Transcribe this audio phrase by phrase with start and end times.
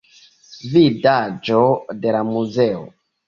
[0.75, 1.61] Vidaĵo
[2.07, 2.83] de la muzeo.